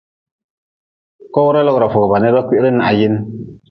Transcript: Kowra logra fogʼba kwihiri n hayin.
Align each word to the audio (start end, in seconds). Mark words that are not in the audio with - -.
Kowra 1.33 1.59
logra 1.67 1.87
fogʼba 1.93 2.45
kwihiri 2.47 2.69
n 2.71 2.79
hayin. 2.85 3.15